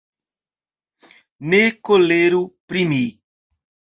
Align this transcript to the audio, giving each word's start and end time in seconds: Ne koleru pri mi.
Ne 1.51 1.59
koleru 1.89 2.41
pri 2.71 2.87
mi. 2.95 3.03